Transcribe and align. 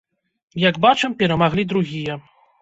Як 0.69 0.79
бачым, 0.85 1.13
перамаглі 1.19 1.67
другія. 1.75 2.19